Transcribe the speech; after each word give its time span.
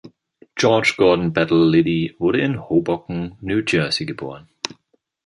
George 0.55 0.95
Gordon 0.97 1.29
Battle 1.31 1.63
Liddy 1.63 2.15
wurde 2.17 2.41
in 2.41 2.57
Hoboken, 2.67 3.37
New 3.39 3.61
Jersey, 3.63 4.07
geboren. 4.07 4.49